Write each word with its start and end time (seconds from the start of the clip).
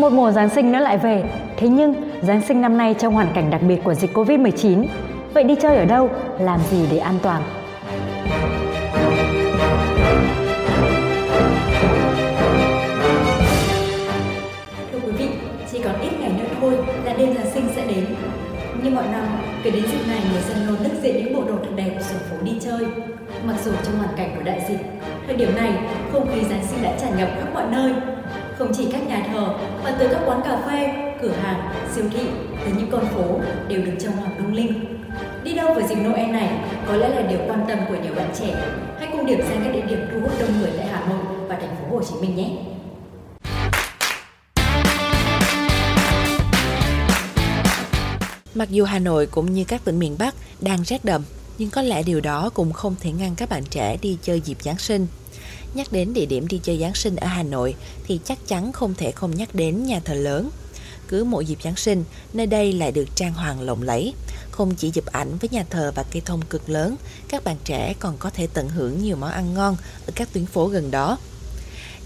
Một 0.00 0.12
mùa 0.12 0.30
Giáng 0.30 0.48
sinh 0.48 0.72
nữa 0.72 0.80
lại 0.80 0.98
về, 0.98 1.24
thế 1.56 1.68
nhưng 1.68 1.94
Giáng 2.22 2.40
sinh 2.40 2.60
năm 2.60 2.78
nay 2.78 2.94
trong 2.98 3.14
hoàn 3.14 3.26
cảnh 3.34 3.50
đặc 3.50 3.60
biệt 3.68 3.84
của 3.84 3.94
dịch 3.94 4.14
Covid-19. 4.14 4.84
Vậy 5.34 5.44
đi 5.44 5.54
chơi 5.62 5.76
ở 5.76 5.84
đâu, 5.84 6.10
làm 6.38 6.60
gì 6.70 6.86
để 6.90 6.98
an 6.98 7.14
toàn? 7.22 7.42
Thưa 14.92 14.98
quý 15.06 15.12
vị, 15.18 15.28
chỉ 15.72 15.78
còn 15.84 16.00
ít 16.00 16.10
ngày 16.20 16.32
nữa 16.38 16.48
thôi 16.60 16.72
là 17.04 17.12
đêm 17.18 17.34
Giáng 17.34 17.50
sinh 17.54 17.64
sẽ 17.76 17.86
đến. 17.86 18.04
Như 18.82 18.90
mọi 18.90 19.04
năm, 19.12 19.24
kể 19.64 19.70
đến 19.70 19.82
dịp 19.86 20.08
này 20.08 20.20
người 20.32 20.42
dân 20.42 20.66
luôn 20.66 20.76
nức 20.82 21.02
diện 21.02 21.16
những 21.16 21.34
bộ 21.34 21.42
đồ 21.48 21.54
thật 21.64 21.70
đẹp 21.76 21.98
xuống 22.00 22.18
phố 22.18 22.36
đi 22.44 22.52
chơi. 22.60 22.86
Mặc 23.44 23.56
dù 23.64 23.70
trong 23.84 23.98
hoàn 23.98 24.16
cảnh 24.16 24.32
của 24.36 24.42
đại 24.44 24.60
dịch, 24.68 24.80
thời 25.26 25.36
điểm 25.36 25.56
này 25.56 25.72
không 26.12 26.26
khí 26.34 26.40
Giáng 26.50 26.64
sinh 26.66 26.82
đã 26.82 26.92
tràn 27.00 27.16
ngập 27.18 27.28
khắp 27.40 27.48
mọi 27.54 27.64
nơi, 27.72 27.92
không 28.60 28.72
chỉ 28.76 28.86
các 28.92 29.08
nhà 29.08 29.26
thờ 29.32 29.54
mà 29.84 29.96
từ 30.00 30.08
các 30.12 30.20
quán 30.26 30.40
cà 30.44 30.62
phê, 30.66 30.92
cửa 31.22 31.32
hàng, 31.42 31.74
siêu 31.94 32.04
thị 32.14 32.26
tới 32.64 32.72
những 32.76 32.90
con 32.92 33.06
phố 33.06 33.40
đều 33.68 33.82
được 33.82 33.92
trang 34.00 34.12
hoàng 34.12 34.38
lung 34.38 34.54
linh. 34.54 35.02
Đi 35.44 35.54
đâu 35.54 35.74
vào 35.74 35.88
dịp 35.88 35.94
Noel 35.94 36.30
này 36.30 36.50
có 36.86 36.96
lẽ 36.96 37.08
là 37.08 37.22
điều 37.22 37.38
quan 37.48 37.64
tâm 37.68 37.78
của 37.88 37.96
nhiều 38.02 38.14
bạn 38.14 38.30
trẻ. 38.40 38.54
Hãy 38.98 39.08
cùng 39.12 39.26
điểm 39.26 39.40
danh 39.48 39.60
các 39.64 39.72
địa 39.72 39.86
điểm 39.88 39.98
thu 40.12 40.20
hút 40.20 40.32
đông 40.40 40.60
người 40.60 40.70
tại 40.76 40.86
Hà 40.86 41.06
Nội 41.06 41.18
và 41.48 41.56
thành 41.60 41.76
phố 41.76 41.96
Hồ 41.96 42.02
Chí 42.02 42.14
Minh 42.20 42.36
nhé. 42.36 42.50
Mặc 48.54 48.70
dù 48.70 48.84
Hà 48.84 48.98
Nội 48.98 49.26
cũng 49.26 49.52
như 49.52 49.64
các 49.64 49.84
tỉnh 49.84 49.98
miền 49.98 50.16
Bắc 50.18 50.34
đang 50.60 50.84
rét 50.84 51.04
đậm, 51.04 51.22
nhưng 51.58 51.70
có 51.70 51.82
lẽ 51.82 52.02
điều 52.02 52.20
đó 52.20 52.50
cũng 52.54 52.72
không 52.72 52.94
thể 53.00 53.12
ngăn 53.12 53.34
các 53.36 53.48
bạn 53.48 53.62
trẻ 53.70 53.96
đi 54.02 54.18
chơi 54.22 54.40
dịp 54.40 54.56
Giáng 54.62 54.78
sinh. 54.78 55.06
Nhắc 55.74 55.92
đến 55.92 56.14
địa 56.14 56.26
điểm 56.26 56.48
đi 56.48 56.60
chơi 56.62 56.78
Giáng 56.78 56.94
sinh 56.94 57.16
ở 57.16 57.26
Hà 57.26 57.42
Nội 57.42 57.74
thì 58.04 58.20
chắc 58.24 58.38
chắn 58.46 58.72
không 58.72 58.94
thể 58.94 59.10
không 59.10 59.36
nhắc 59.36 59.54
đến 59.54 59.84
nhà 59.84 60.00
thờ 60.04 60.14
lớn. 60.14 60.50
Cứ 61.08 61.24
mỗi 61.24 61.46
dịp 61.46 61.58
Giáng 61.64 61.76
sinh, 61.76 62.04
nơi 62.32 62.46
đây 62.46 62.72
lại 62.72 62.92
được 62.92 63.04
trang 63.14 63.32
hoàng 63.32 63.60
lộng 63.60 63.82
lẫy. 63.82 64.14
Không 64.50 64.74
chỉ 64.74 64.90
chụp 64.90 65.06
ảnh 65.06 65.38
với 65.38 65.50
nhà 65.52 65.64
thờ 65.70 65.92
và 65.94 66.02
cây 66.02 66.22
thông 66.24 66.42
cực 66.42 66.68
lớn, 66.68 66.96
các 67.28 67.44
bạn 67.44 67.56
trẻ 67.64 67.94
còn 67.98 68.16
có 68.18 68.30
thể 68.30 68.46
tận 68.54 68.68
hưởng 68.68 69.02
nhiều 69.02 69.16
món 69.16 69.30
ăn 69.30 69.54
ngon 69.54 69.76
ở 70.06 70.12
các 70.14 70.32
tuyến 70.32 70.46
phố 70.46 70.66
gần 70.66 70.90
đó. 70.90 71.18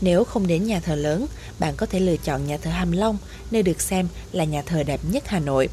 Nếu 0.00 0.24
không 0.24 0.46
đến 0.46 0.66
nhà 0.66 0.80
thờ 0.80 0.94
lớn, 0.94 1.26
bạn 1.58 1.74
có 1.76 1.86
thể 1.86 2.00
lựa 2.00 2.16
chọn 2.16 2.46
nhà 2.46 2.56
thờ 2.56 2.70
Hàm 2.70 2.92
Long, 2.92 3.18
nơi 3.50 3.62
được 3.62 3.80
xem 3.80 4.08
là 4.32 4.44
nhà 4.44 4.62
thờ 4.62 4.82
đẹp 4.82 5.00
nhất 5.10 5.22
Hà 5.26 5.38
Nội. 5.38 5.68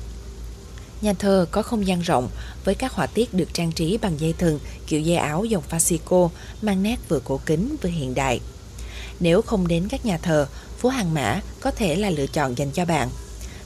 Nhà 1.02 1.14
thờ 1.14 1.46
có 1.52 1.62
không 1.62 1.88
gian 1.88 2.02
rộng 2.02 2.30
với 2.66 2.76
các 2.76 2.94
họa 2.94 3.08
tiết 3.08 3.34
được 3.34 3.54
trang 3.54 3.72
trí 3.72 3.98
bằng 3.98 4.20
dây 4.20 4.34
thừng 4.34 4.60
kiểu 4.88 5.02
dây 5.02 5.16
áo 5.16 5.46
dòng 5.46 5.64
fascico 5.70 6.30
mang 6.62 6.84
nét 6.84 7.00
vừa 7.10 7.20
cổ 7.20 7.40
kính 7.46 7.76
vừa 7.82 7.90
hiện 7.90 8.16
đại. 8.16 8.40
Nếu 9.20 9.42
không 9.42 9.68
đến 9.68 9.88
các 9.90 10.06
nhà 10.06 10.18
thờ, 10.18 10.48
phố 10.78 10.90
Hàng 10.90 11.14
Mã 11.14 11.42
có 11.60 11.72
thể 11.72 11.96
là 11.96 12.10
lựa 12.10 12.28
chọn 12.28 12.58
dành 12.58 12.72
cho 12.72 12.86
bạn. 12.86 13.10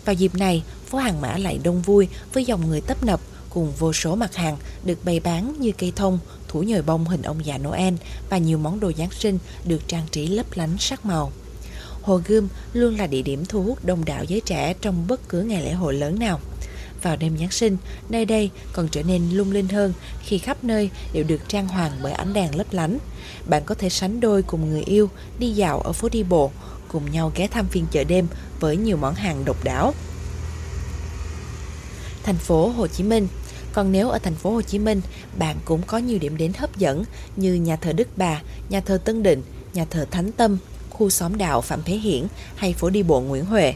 Vào 0.06 0.14
dịp 0.14 0.36
này, 0.36 0.64
phố 0.90 0.98
Hàng 0.98 1.22
Mã 1.22 1.38
lại 1.38 1.60
đông 1.64 1.82
vui 1.82 2.08
với 2.34 2.46
dòng 2.46 2.70
người 2.70 2.82
tấp 2.82 3.04
nập 3.04 3.20
cùng 3.50 3.72
vô 3.80 3.94
số 3.94 4.16
mặt 4.16 4.36
hàng 4.36 4.58
được 4.84 5.06
bày 5.06 5.20
bán 5.20 5.56
như 5.60 5.72
cây 5.72 5.94
thông, 5.96 6.20
thủ 6.48 6.64
nhồi 6.64 6.82
bông 6.82 7.06
hình 7.06 7.22
ông 7.22 7.46
già 7.46 7.58
Noel 7.58 7.94
và 8.30 8.38
nhiều 8.38 8.58
món 8.58 8.80
đồ 8.80 8.92
Giáng 8.98 9.12
sinh 9.12 9.40
được 9.66 9.88
trang 9.88 10.08
trí 10.12 10.28
lấp 10.28 10.46
lánh 10.56 10.78
sắc 10.80 11.06
màu. 11.06 11.32
Hồ 12.02 12.22
Gươm 12.28 12.48
luôn 12.74 12.98
là 12.98 13.08
địa 13.08 13.22
điểm 13.22 13.46
thu 13.46 13.64
hút 13.64 13.86
đông 13.86 14.06
đảo 14.06 14.24
giới 14.24 14.42
trẻ 14.42 14.74
trong 14.82 15.08
bất 15.08 15.30
cứ 15.30 15.42
ngày 15.42 15.64
lễ 15.64 15.74
hội 15.74 15.94
lớn 15.94 16.20
nào 16.20 16.40
vào 17.02 17.16
đêm 17.16 17.38
Giáng 17.38 17.52
sinh, 17.52 17.78
nơi 18.10 18.26
đây 18.26 18.50
còn 18.74 18.88
trở 18.88 19.04
nên 19.04 19.30
lung 19.32 19.52
linh 19.52 19.68
hơn 19.68 19.94
khi 20.20 20.38
khắp 20.38 20.64
nơi 20.64 20.90
đều 21.14 21.24
được 21.24 21.42
trang 21.48 21.68
hoàng 21.68 21.92
bởi 22.04 22.12
ánh 22.12 22.34
đèn 22.34 22.56
lấp 22.56 22.68
lánh. 22.72 22.98
Bạn 23.46 23.64
có 23.66 23.76
thể 23.76 23.90
sánh 23.90 24.20
đôi 24.20 24.42
cùng 24.42 24.70
người 24.70 24.84
yêu 24.84 25.10
đi 25.40 25.52
dạo 25.52 25.80
ở 25.80 25.94
phố 25.94 26.10
đi 26.10 26.24
bộ, 26.24 26.52
cùng 26.88 27.12
nhau 27.12 27.32
ghé 27.36 27.48
thăm 27.48 27.68
phiên 27.68 27.86
chợ 27.92 28.04
đêm 28.04 28.28
với 28.60 28.78
nhiều 28.78 28.98
món 28.98 29.16
hàng 29.16 29.46
độc 29.46 29.64
đáo. 29.64 29.94
Thành 32.24 32.38
phố 32.38 32.68
Hồ 32.68 32.88
Chí 32.88 33.04
Minh 33.04 33.28
còn 33.74 33.92
nếu 33.92 34.10
ở 34.10 34.20
thành 34.20 34.36
phố 34.36 34.52
Hồ 34.52 34.62
Chí 34.62 34.80
Minh, 34.80 35.02
bạn 35.38 35.58
cũng 35.66 35.82
có 35.88 35.98
nhiều 35.98 36.20
điểm 36.20 36.38
đến 36.38 36.52
hấp 36.58 36.78
dẫn 36.78 37.04
như 37.36 37.54
nhà 37.54 37.76
thờ 37.76 37.94
Đức 37.94 38.08
Bà, 38.18 38.42
nhà 38.70 38.80
thờ 38.80 38.98
Tân 39.06 39.24
Định, 39.24 39.42
nhà 39.74 39.86
thờ 39.90 40.06
Thánh 40.12 40.32
Tâm, 40.32 40.58
khu 40.90 41.10
xóm 41.10 41.38
đạo 41.38 41.62
Phạm 41.62 41.84
Thế 41.86 41.96
Hiển 41.96 42.28
hay 42.56 42.74
phố 42.74 42.90
đi 42.90 43.04
bộ 43.04 43.22
Nguyễn 43.22 43.46
Huệ. 43.46 43.74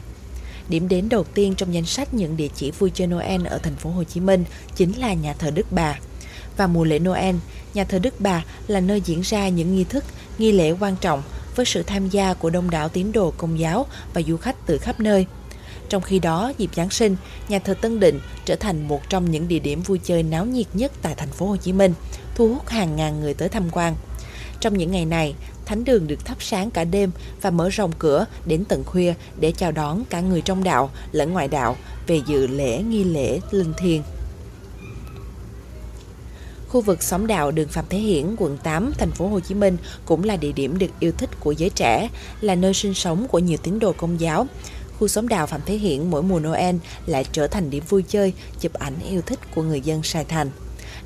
Điểm 0.69 0.87
đến 0.87 1.09
đầu 1.09 1.23
tiên 1.23 1.53
trong 1.57 1.73
danh 1.73 1.85
sách 1.85 2.13
những 2.13 2.37
địa 2.37 2.47
chỉ 2.55 2.71
vui 2.71 2.91
chơi 2.93 3.07
Noel 3.07 3.47
ở 3.47 3.57
thành 3.57 3.75
phố 3.75 3.89
Hồ 3.89 4.03
Chí 4.03 4.19
Minh 4.19 4.43
chính 4.75 4.91
là 4.91 5.13
nhà 5.13 5.33
thờ 5.33 5.51
Đức 5.51 5.71
Bà. 5.71 5.99
Và 6.57 6.67
mùa 6.67 6.83
lễ 6.83 6.99
Noel, 6.99 7.35
nhà 7.73 7.83
thờ 7.83 7.99
Đức 7.99 8.13
Bà 8.19 8.43
là 8.67 8.79
nơi 8.79 9.01
diễn 9.01 9.21
ra 9.21 9.49
những 9.49 9.75
nghi 9.75 9.83
thức, 9.83 10.03
nghi 10.37 10.51
lễ 10.51 10.71
quan 10.71 10.95
trọng 11.01 11.23
với 11.55 11.65
sự 11.65 11.83
tham 11.83 12.09
gia 12.09 12.33
của 12.33 12.49
đông 12.49 12.69
đảo 12.69 12.89
tín 12.89 13.11
đồ 13.11 13.33
công 13.37 13.59
giáo 13.59 13.85
và 14.13 14.21
du 14.21 14.37
khách 14.37 14.55
từ 14.65 14.77
khắp 14.77 14.99
nơi. 14.99 15.25
Trong 15.89 16.01
khi 16.01 16.19
đó, 16.19 16.51
dịp 16.57 16.69
Giáng 16.75 16.89
sinh, 16.89 17.15
nhà 17.49 17.59
thờ 17.59 17.73
Tân 17.73 17.99
Định 17.99 18.19
trở 18.45 18.55
thành 18.55 18.87
một 18.87 19.09
trong 19.09 19.31
những 19.31 19.47
địa 19.47 19.59
điểm 19.59 19.81
vui 19.81 19.99
chơi 20.03 20.23
náo 20.23 20.45
nhiệt 20.45 20.67
nhất 20.73 20.91
tại 21.01 21.15
thành 21.15 21.31
phố 21.31 21.45
Hồ 21.45 21.57
Chí 21.57 21.73
Minh, 21.73 21.93
thu 22.35 22.47
hút 22.53 22.67
hàng 22.67 22.95
ngàn 22.95 23.21
người 23.21 23.33
tới 23.33 23.49
tham 23.49 23.69
quan. 23.71 23.95
Trong 24.59 24.77
những 24.77 24.91
ngày 24.91 25.05
này, 25.05 25.35
thánh 25.69 25.83
đường 25.83 26.07
được 26.07 26.25
thắp 26.25 26.37
sáng 26.43 26.71
cả 26.71 26.83
đêm 26.83 27.11
và 27.41 27.49
mở 27.49 27.69
rộng 27.69 27.91
cửa 27.99 28.25
đến 28.45 28.65
tận 28.65 28.83
khuya 28.83 29.13
để 29.39 29.51
chào 29.51 29.71
đón 29.71 30.03
cả 30.09 30.21
người 30.21 30.41
trong 30.41 30.63
đạo 30.63 30.89
lẫn 31.11 31.33
ngoại 31.33 31.47
đạo 31.47 31.75
về 32.07 32.21
dự 32.27 32.47
lễ 32.47 32.83
nghi 32.83 33.03
lễ 33.03 33.39
linh 33.51 33.73
thiêng. 33.77 34.03
Khu 36.69 36.81
vực 36.81 37.03
xóm 37.03 37.27
đạo 37.27 37.51
đường 37.51 37.67
Phạm 37.67 37.85
Thế 37.89 37.97
Hiển, 37.97 38.35
quận 38.37 38.57
8, 38.57 38.91
thành 38.97 39.11
phố 39.11 39.27
Hồ 39.27 39.39
Chí 39.39 39.55
Minh 39.55 39.77
cũng 40.05 40.23
là 40.23 40.35
địa 40.35 40.51
điểm 40.51 40.77
được 40.77 40.91
yêu 40.99 41.11
thích 41.17 41.29
của 41.39 41.51
giới 41.51 41.69
trẻ, 41.69 42.09
là 42.41 42.55
nơi 42.55 42.73
sinh 42.73 42.93
sống 42.93 43.27
của 43.27 43.39
nhiều 43.39 43.57
tín 43.63 43.79
đồ 43.79 43.93
công 43.93 44.19
giáo. 44.19 44.47
Khu 44.99 45.07
xóm 45.07 45.27
đạo 45.27 45.47
Phạm 45.47 45.61
Thế 45.65 45.75
Hiển 45.75 46.09
mỗi 46.09 46.23
mùa 46.23 46.39
Noel 46.39 46.75
lại 47.05 47.25
trở 47.31 47.47
thành 47.47 47.69
điểm 47.69 47.83
vui 47.89 48.03
chơi, 48.07 48.33
chụp 48.59 48.73
ảnh 48.73 48.95
yêu 49.09 49.21
thích 49.21 49.39
của 49.55 49.63
người 49.63 49.81
dân 49.81 50.03
Sài 50.03 50.25
Thành 50.25 50.49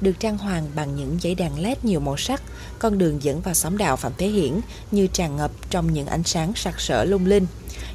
được 0.02 0.20
trang 0.20 0.38
hoàng 0.38 0.68
bằng 0.76 0.96
những 0.96 1.18
dãy 1.22 1.36
đèn 1.36 1.52
led 1.64 1.78
nhiều 1.84 2.00
màu 2.00 2.18
sắc. 2.18 2.44
Con 2.80 2.98
đường 2.98 3.24
dẫn 3.24 3.42
vào 3.42 3.54
xóm 3.54 3.78
đạo 3.78 3.96
Phạm 3.96 4.12
Thế 4.18 4.28
Hiển 4.28 4.60
như 4.92 5.08
tràn 5.08 5.36
ngập 5.36 5.52
trong 5.70 5.94
những 5.94 6.08
ánh 6.08 6.24
sáng 6.24 6.54
sặc 6.56 6.82
sỡ 6.82 7.04
lung 7.04 7.26
linh. 7.26 7.46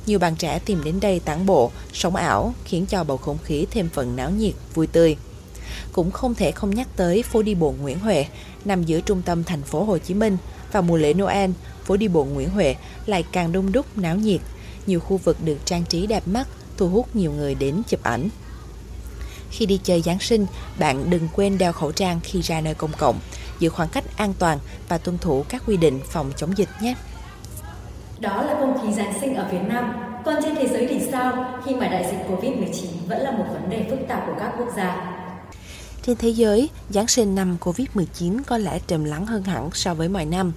Nhiều 0.07 0.19
bạn 0.19 0.37
trẻ 0.37 0.59
tìm 0.59 0.85
đến 0.85 1.01
đây 1.01 1.21
tản 1.21 1.47
bộ, 1.47 1.71
sống 1.93 2.17
ảo, 2.17 2.55
khiến 2.65 2.87
cho 2.87 3.05
bầu 3.05 3.17
không 3.17 3.39
khí 3.45 3.67
thêm 3.71 3.89
phần 3.93 4.17
náo 4.17 4.31
nhiệt, 4.31 4.55
vui 4.75 4.87
tươi. 4.87 5.17
Cũng 5.93 6.11
không 6.11 6.35
thể 6.35 6.51
không 6.51 6.75
nhắc 6.75 6.89
tới 6.97 7.23
phố 7.23 7.43
đi 7.43 7.55
bộ 7.55 7.75
Nguyễn 7.81 7.99
Huệ, 7.99 8.27
nằm 8.65 8.85
giữa 8.85 9.01
trung 9.01 9.23
tâm 9.23 9.45
thành 9.45 9.63
phố 9.63 9.85
Hồ 9.85 9.99
Chí 9.99 10.15
Minh. 10.15 10.37
Vào 10.73 10.83
mùa 10.83 10.97
lễ 10.97 11.15
Noel, 11.15 11.51
phố 11.85 11.97
đi 11.97 12.09
bộ 12.09 12.25
Nguyễn 12.25 12.51
Huệ 12.51 12.77
lại 13.07 13.25
càng 13.33 13.53
đông 13.53 13.73
đúc 13.73 13.87
náo 13.99 14.17
nhiệt. 14.17 14.41
Nhiều 14.87 15.01
khu 15.01 15.17
vực 15.17 15.37
được 15.45 15.59
trang 15.65 15.85
trí 15.85 16.07
đẹp 16.07 16.29
mắt, 16.29 16.49
thu 16.77 16.89
hút 16.89 17.17
nhiều 17.17 17.33
người 17.33 17.55
đến 17.55 17.83
chụp 17.89 18.03
ảnh. 18.03 18.29
Khi 19.51 19.67
đi 19.67 19.81
chơi 19.85 20.03
Giáng 20.03 20.21
sinh, 20.21 20.47
bạn 20.79 21.11
đừng 21.11 21.29
quên 21.33 21.59
đeo 21.59 21.73
khẩu 21.73 21.93
trang 21.93 22.21
khi 22.23 22.41
ra 22.41 22.61
nơi 22.61 22.75
công 22.75 22.93
cộng, 22.99 23.19
giữ 23.59 23.69
khoảng 23.69 23.89
cách 23.89 24.05
an 24.17 24.35
toàn 24.39 24.59
và 24.89 24.99
tuân 24.99 25.19
thủ 25.19 25.45
các 25.49 25.63
quy 25.67 25.77
định 25.77 26.01
phòng 26.11 26.33
chống 26.37 26.59
dịch 26.59 26.69
nhé. 26.83 26.95
Đó 28.21 28.43
là 28.43 28.57
không 28.61 28.79
khí 28.83 28.95
Giáng 28.95 29.21
sinh 29.21 29.35
ở 29.35 29.49
Việt 29.53 29.63
Nam. 29.69 29.93
Còn 30.25 30.35
trên 30.43 30.55
thế 30.55 30.69
giới 30.69 30.87
thì 30.87 31.01
sao 31.13 31.61
khi 31.67 31.75
mà 31.75 31.89
đại 31.89 32.05
dịch 32.11 32.19
Covid-19 32.29 32.87
vẫn 33.09 33.23
là 33.23 33.31
một 33.31 33.45
vấn 33.53 33.71
đề 33.71 33.87
phức 33.91 33.99
tạp 34.09 34.23
của 34.27 34.35
các 34.39 34.53
quốc 34.59 34.69
gia? 34.77 35.15
Trên 36.03 36.17
thế 36.17 36.29
giới, 36.29 36.69
Giáng 36.91 37.09
sinh 37.09 37.35
năm 37.35 37.57
Covid-19 37.61 38.41
có 38.47 38.59
lẽ 38.59 38.79
trầm 38.87 39.05
lắng 39.05 39.27
hơn 39.27 39.43
hẳn 39.43 39.71
so 39.73 39.95
với 39.95 40.09
mọi 40.09 40.25
năm. 40.25 40.53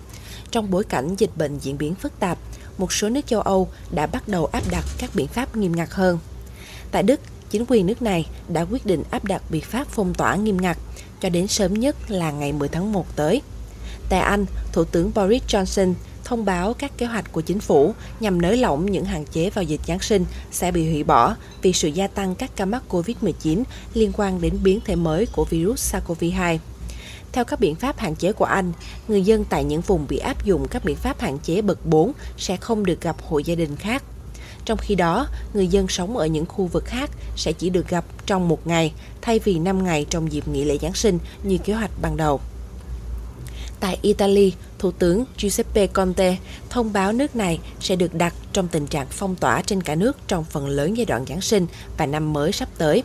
Trong 0.52 0.72
bối 0.72 0.84
cảnh 0.84 1.16
dịch 1.16 1.32
bệnh 1.36 1.58
diễn 1.58 1.78
biến 1.78 1.96
phức 1.96 2.20
tạp, 2.20 2.38
một 2.78 2.94
số 2.94 3.10
nước 3.10 3.28
châu 3.28 3.42
Âu 3.42 3.70
đã 3.92 4.08
bắt 4.08 4.28
đầu 4.28 4.46
áp 4.46 4.64
đặt 4.72 4.86
các 4.98 5.10
biện 5.14 5.28
pháp 5.28 5.56
nghiêm 5.56 5.76
ngặt 5.76 5.90
hơn. 5.92 6.20
Tại 6.92 7.04
Đức, 7.04 7.20
chính 7.52 7.66
quyền 7.68 7.86
nước 7.86 8.02
này 8.02 8.26
đã 8.50 8.66
quyết 8.72 8.86
định 8.86 9.04
áp 9.12 9.26
đặt 9.26 9.42
biện 9.50 9.62
pháp 9.62 9.88
phong 9.90 10.14
tỏa 10.14 10.36
nghiêm 10.36 10.58
ngặt 10.62 10.78
cho 11.22 11.30
đến 11.30 11.48
sớm 11.48 11.74
nhất 11.74 12.12
là 12.12 12.32
ngày 12.32 12.54
10 12.54 12.70
tháng 12.70 12.92
1 12.92 13.16
tới. 13.16 13.42
Tại 14.10 14.20
Anh, 14.20 14.46
Thủ 14.74 14.84
tướng 14.84 15.12
Boris 15.16 15.44
Johnson 15.48 15.94
thông 16.24 16.46
báo 16.46 16.74
các 16.74 16.98
kế 16.98 17.06
hoạch 17.06 17.32
của 17.32 17.42
chính 17.42 17.60
phủ 17.60 17.94
nhằm 18.20 18.42
nới 18.42 18.58
lỏng 18.58 18.92
những 18.92 19.06
hạn 19.06 19.26
chế 19.26 19.50
vào 19.50 19.64
dịch 19.64 19.82
Giáng 19.88 20.00
sinh 20.00 20.26
sẽ 20.52 20.72
bị 20.72 20.90
hủy 20.90 21.04
bỏ 21.04 21.36
vì 21.62 21.74
sự 21.74 21.88
gia 21.88 22.08
tăng 22.08 22.36
các 22.36 22.52
ca 22.56 22.66
mắc 22.66 22.84
COVID-19 22.90 23.64
liên 23.94 24.12
quan 24.18 24.42
đến 24.42 24.58
biến 24.64 24.80
thể 24.86 24.96
mới 24.96 25.26
của 25.26 25.46
virus 25.50 25.96
SARS-CoV-2. 25.96 26.58
Theo 27.32 27.46
các 27.46 27.60
biện 27.60 27.76
pháp 27.76 27.98
hạn 27.98 28.16
chế 28.16 28.34
của 28.34 28.46
Anh, 28.46 28.72
người 29.08 29.22
dân 29.22 29.46
tại 29.46 29.64
những 29.64 29.82
vùng 29.82 30.06
bị 30.10 30.18
áp 30.18 30.46
dụng 30.46 30.68
các 30.68 30.86
biện 30.86 30.96
pháp 30.96 31.20
hạn 31.20 31.40
chế 31.40 31.62
bậc 31.62 31.86
4 31.86 32.12
sẽ 32.38 32.58
không 32.58 32.86
được 32.86 33.02
gặp 33.02 33.16
hội 33.22 33.44
gia 33.44 33.56
đình 33.56 33.76
khác 33.76 34.04
trong 34.66 34.78
khi 34.78 34.96
đó, 34.96 35.28
người 35.54 35.68
dân 35.68 35.88
sống 35.88 36.18
ở 36.18 36.26
những 36.26 36.46
khu 36.46 36.66
vực 36.66 36.86
khác 36.86 37.10
sẽ 37.36 37.52
chỉ 37.52 37.70
được 37.70 37.88
gặp 37.88 38.06
trong 38.26 38.48
một 38.48 38.68
ngày 38.68 38.94
thay 39.22 39.40
vì 39.40 39.60
5 39.60 39.84
ngày 39.84 40.06
trong 40.10 40.32
dịp 40.32 40.48
nghỉ 40.48 40.64
lễ 40.64 40.78
Giáng 40.82 40.94
sinh 40.94 41.20
như 41.44 41.58
kế 41.58 41.74
hoạch 41.74 41.92
ban 42.02 42.18
đầu. 42.18 42.42
Tại 43.80 43.98
Italy, 44.02 44.54
Thủ 44.80 44.92
tướng 44.92 45.26
Giuseppe 45.38 45.88
Conte 45.88 46.38
thông 46.70 46.94
báo 46.94 47.12
nước 47.12 47.36
này 47.36 47.60
sẽ 47.80 47.96
được 47.96 48.14
đặt 48.14 48.34
trong 48.54 48.68
tình 48.68 48.88
trạng 48.88 49.08
phong 49.10 49.36
tỏa 49.36 49.62
trên 49.62 49.84
cả 49.84 49.96
nước 49.96 50.18
trong 50.28 50.44
phần 50.44 50.68
lớn 50.68 50.98
giai 50.98 51.06
đoạn 51.06 51.26
Giáng 51.28 51.42
sinh 51.42 51.68
và 51.98 52.06
năm 52.06 52.34
mới 52.34 52.52
sắp 52.52 52.70
tới. 52.78 53.04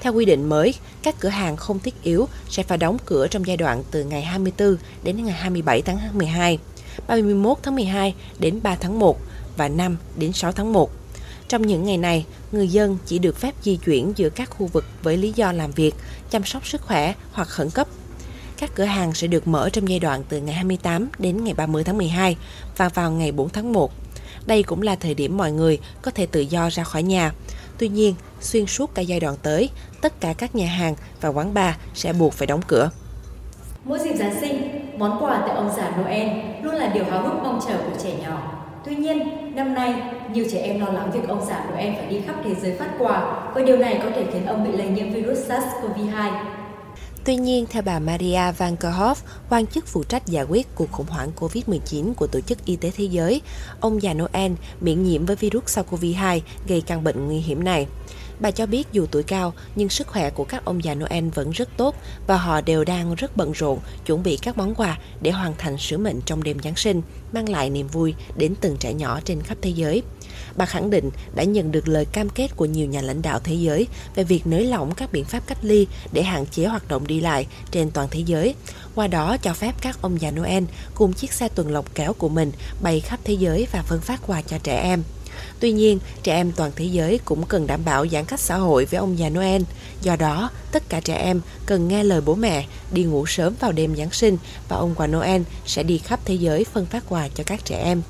Theo 0.00 0.12
quy 0.12 0.24
định 0.24 0.48
mới, 0.48 0.74
các 1.02 1.20
cửa 1.20 1.28
hàng 1.28 1.56
không 1.56 1.78
thiết 1.78 2.02
yếu 2.02 2.28
sẽ 2.48 2.62
phải 2.62 2.78
đóng 2.78 2.96
cửa 3.06 3.26
trong 3.26 3.46
giai 3.46 3.56
đoạn 3.56 3.82
từ 3.90 4.04
ngày 4.04 4.22
24 4.22 4.76
đến 5.02 5.24
ngày 5.24 5.34
27 5.34 5.82
tháng 5.82 6.18
12, 6.18 6.58
31 7.06 7.58
tháng 7.62 7.74
12 7.74 8.14
đến 8.38 8.60
3 8.62 8.76
tháng 8.76 8.98
1 8.98 9.20
và 9.58 9.68
5 9.68 9.96
đến 10.16 10.32
6 10.32 10.52
tháng 10.52 10.72
1. 10.72 10.90
Trong 11.48 11.66
những 11.66 11.84
ngày 11.84 11.96
này, 11.96 12.26
người 12.52 12.68
dân 12.68 12.98
chỉ 13.06 13.18
được 13.18 13.36
phép 13.36 13.54
di 13.62 13.76
chuyển 13.76 14.12
giữa 14.16 14.30
các 14.30 14.50
khu 14.50 14.66
vực 14.66 14.84
với 15.02 15.16
lý 15.16 15.32
do 15.32 15.52
làm 15.52 15.70
việc, 15.70 15.94
chăm 16.30 16.44
sóc 16.44 16.66
sức 16.66 16.82
khỏe 16.82 17.14
hoặc 17.32 17.48
khẩn 17.48 17.70
cấp. 17.70 17.88
Các 18.58 18.70
cửa 18.74 18.84
hàng 18.84 19.14
sẽ 19.14 19.26
được 19.26 19.48
mở 19.48 19.68
trong 19.72 19.88
giai 19.88 19.98
đoạn 19.98 20.22
từ 20.28 20.40
ngày 20.40 20.54
28 20.54 21.08
đến 21.18 21.44
ngày 21.44 21.54
30 21.54 21.84
tháng 21.84 21.98
12 21.98 22.36
và 22.76 22.88
vào 22.88 23.10
ngày 23.10 23.32
4 23.32 23.48
tháng 23.48 23.72
1. 23.72 23.92
Đây 24.46 24.62
cũng 24.62 24.82
là 24.82 24.96
thời 24.96 25.14
điểm 25.14 25.36
mọi 25.36 25.52
người 25.52 25.78
có 26.02 26.10
thể 26.10 26.26
tự 26.26 26.40
do 26.40 26.68
ra 26.70 26.84
khỏi 26.84 27.02
nhà. 27.02 27.32
Tuy 27.78 27.88
nhiên, 27.88 28.14
xuyên 28.40 28.66
suốt 28.66 28.94
cả 28.94 29.02
giai 29.02 29.20
đoạn 29.20 29.36
tới, 29.42 29.70
tất 30.00 30.20
cả 30.20 30.32
các 30.38 30.54
nhà 30.54 30.66
hàng 30.66 30.94
và 31.20 31.28
quán 31.28 31.54
bar 31.54 31.74
sẽ 31.94 32.12
buộc 32.12 32.32
phải 32.32 32.46
đóng 32.46 32.62
cửa. 32.66 32.90
Mỗi 33.84 33.98
dịp 33.98 34.16
Giáng 34.18 34.40
sinh, 34.40 34.80
món 34.98 35.24
quà 35.24 35.44
từ 35.46 35.54
ông 35.54 35.70
già 35.76 35.90
Noel 35.90 36.28
luôn 36.62 36.74
là 36.74 36.86
điều 36.94 37.04
háo 37.04 37.22
hức 37.22 37.42
mong 37.42 37.60
chờ 37.68 37.76
của 37.76 37.96
trẻ 38.02 38.14
nhỏ. 38.22 38.67
Tuy 38.88 38.96
nhiên, 38.96 39.28
năm 39.54 39.74
nay, 39.74 39.94
nhiều 40.32 40.44
trẻ 40.52 40.58
em 40.58 40.80
lo 40.80 40.86
lắng 40.92 41.10
việc 41.12 41.28
ông 41.28 41.44
già 41.44 41.64
Noel 41.70 41.94
phải 41.94 42.06
đi 42.10 42.20
khắp 42.26 42.34
thế 42.44 42.54
giới 42.54 42.72
phát 42.72 42.88
quà 42.98 43.20
và 43.54 43.62
điều 43.62 43.76
này 43.76 44.00
có 44.02 44.10
thể 44.14 44.24
khiến 44.32 44.46
ông 44.46 44.64
bị 44.64 44.72
lây 44.72 44.88
nhiễm 44.88 45.10
virus 45.10 45.50
SARS-CoV-2. 45.50 46.30
Tuy 47.24 47.36
nhiên, 47.36 47.66
theo 47.70 47.82
bà 47.82 47.98
Maria 47.98 48.52
Van 48.58 48.76
Kerkhove, 48.76 49.20
quan 49.50 49.66
chức 49.66 49.86
phụ 49.86 50.04
trách 50.04 50.26
giải 50.26 50.44
quyết 50.44 50.74
cuộc 50.74 50.92
khủng 50.92 51.06
hoảng 51.06 51.30
COVID-19 51.36 52.14
của 52.14 52.26
Tổ 52.26 52.40
chức 52.40 52.64
Y 52.64 52.76
tế 52.76 52.90
Thế 52.96 53.04
giới, 53.04 53.40
ông 53.80 54.02
già 54.02 54.14
Noel 54.14 54.52
miễn 54.80 55.02
nhiễm 55.02 55.26
với 55.26 55.36
virus 55.36 55.78
SARS-CoV-2 55.78 56.40
gây 56.68 56.80
căn 56.80 57.04
bệnh 57.04 57.26
nguy 57.26 57.38
hiểm 57.38 57.64
này. 57.64 57.86
Bà 58.40 58.50
cho 58.50 58.66
biết 58.66 58.88
dù 58.92 59.06
tuổi 59.10 59.22
cao, 59.22 59.54
nhưng 59.76 59.88
sức 59.88 60.06
khỏe 60.06 60.30
của 60.30 60.44
các 60.44 60.64
ông 60.64 60.84
già 60.84 60.94
Noel 60.94 61.28
vẫn 61.28 61.50
rất 61.50 61.68
tốt 61.76 61.94
và 62.26 62.36
họ 62.36 62.60
đều 62.60 62.84
đang 62.84 63.14
rất 63.14 63.36
bận 63.36 63.52
rộn 63.52 63.78
chuẩn 64.06 64.22
bị 64.22 64.38
các 64.42 64.58
món 64.58 64.74
quà 64.74 64.98
để 65.20 65.30
hoàn 65.30 65.54
thành 65.58 65.78
sứ 65.78 65.98
mệnh 65.98 66.20
trong 66.20 66.42
đêm 66.42 66.58
Giáng 66.64 66.76
sinh, 66.76 67.02
mang 67.32 67.48
lại 67.48 67.70
niềm 67.70 67.86
vui 67.88 68.14
đến 68.36 68.54
từng 68.60 68.76
trẻ 68.76 68.94
nhỏ 68.94 69.20
trên 69.24 69.42
khắp 69.42 69.58
thế 69.62 69.70
giới. 69.70 70.02
Bà 70.56 70.64
khẳng 70.64 70.90
định 70.90 71.10
đã 71.34 71.44
nhận 71.44 71.72
được 71.72 71.88
lời 71.88 72.04
cam 72.04 72.28
kết 72.28 72.56
của 72.56 72.64
nhiều 72.64 72.86
nhà 72.86 73.00
lãnh 73.00 73.22
đạo 73.22 73.40
thế 73.44 73.54
giới 73.54 73.86
về 74.14 74.24
việc 74.24 74.46
nới 74.46 74.64
lỏng 74.64 74.94
các 74.94 75.12
biện 75.12 75.24
pháp 75.24 75.46
cách 75.46 75.58
ly 75.62 75.86
để 76.12 76.22
hạn 76.22 76.46
chế 76.46 76.66
hoạt 76.66 76.88
động 76.88 77.06
đi 77.06 77.20
lại 77.20 77.46
trên 77.70 77.90
toàn 77.90 78.08
thế 78.10 78.20
giới. 78.26 78.54
Qua 78.94 79.06
đó 79.06 79.36
cho 79.36 79.54
phép 79.54 79.74
các 79.80 80.02
ông 80.02 80.20
già 80.20 80.30
Noel 80.30 80.64
cùng 80.94 81.12
chiếc 81.12 81.32
xe 81.32 81.48
tuần 81.48 81.70
lộc 81.70 81.94
kéo 81.94 82.12
của 82.12 82.28
mình 82.28 82.52
bay 82.82 83.00
khắp 83.00 83.20
thế 83.24 83.34
giới 83.34 83.66
và 83.72 83.82
phân 83.82 84.00
phát 84.00 84.20
quà 84.26 84.42
cho 84.42 84.58
trẻ 84.58 84.80
em. 84.82 85.02
Tuy 85.60 85.72
nhiên, 85.72 85.98
trẻ 86.22 86.34
em 86.34 86.52
toàn 86.52 86.70
thế 86.76 86.84
giới 86.84 87.18
cũng 87.24 87.46
cần 87.46 87.66
đảm 87.66 87.84
bảo 87.84 88.08
giãn 88.08 88.24
cách 88.24 88.40
xã 88.40 88.56
hội 88.56 88.84
với 88.84 88.98
ông 88.98 89.18
già 89.18 89.28
Noel. 89.28 89.62
Do 90.02 90.16
đó, 90.16 90.50
tất 90.72 90.88
cả 90.88 91.00
trẻ 91.00 91.16
em 91.16 91.40
cần 91.66 91.88
nghe 91.88 92.04
lời 92.04 92.20
bố 92.20 92.34
mẹ, 92.34 92.66
đi 92.92 93.04
ngủ 93.04 93.26
sớm 93.26 93.54
vào 93.60 93.72
đêm 93.72 93.96
Giáng 93.96 94.10
sinh 94.10 94.36
và 94.68 94.76
ông 94.76 94.94
quà 94.94 95.06
Noel 95.06 95.42
sẽ 95.66 95.82
đi 95.82 95.98
khắp 95.98 96.20
thế 96.24 96.34
giới 96.34 96.64
phân 96.64 96.86
phát 96.86 97.04
quà 97.08 97.28
cho 97.34 97.44
các 97.46 97.64
trẻ 97.64 97.82
em. 97.84 98.02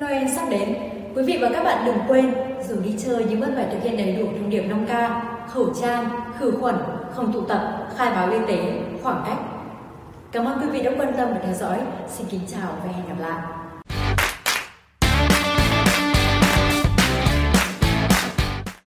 Noel 0.00 0.26
sắp 0.36 0.48
đến, 0.50 0.74
quý 1.18 1.24
vị 1.24 1.38
và 1.42 1.50
các 1.52 1.64
bạn 1.64 1.84
đừng 1.86 1.98
quên, 2.08 2.34
dù 2.68 2.76
đi 2.84 2.94
chơi 2.98 3.26
nhưng 3.28 3.40
vẫn 3.40 3.54
phải 3.54 3.66
thực 3.72 3.82
hiện 3.82 3.96
đầy 3.96 4.12
đủ 4.12 4.26
thông 4.38 4.50
điệp 4.50 4.62
5K, 4.62 5.20
khẩu 5.48 5.74
trang, 5.80 6.08
khử 6.38 6.50
khuẩn, 6.60 6.74
không 7.14 7.32
tụ 7.32 7.40
tập, 7.40 7.88
khai 7.96 8.10
báo 8.10 8.30
y 8.30 8.38
tế, 8.48 8.80
khoảng 9.02 9.24
cách. 9.26 9.38
Cảm 10.32 10.44
ơn 10.44 10.58
quý 10.60 10.66
vị 10.68 10.82
đã 10.82 10.90
quan 10.98 11.12
tâm 11.16 11.28
và 11.30 11.38
theo 11.44 11.54
dõi. 11.54 11.78
Xin 12.08 12.26
kính 12.30 12.40
chào 12.52 12.68
và 12.84 12.92
hẹn 12.92 13.08
gặp 13.08 13.14
lại. 13.18 13.57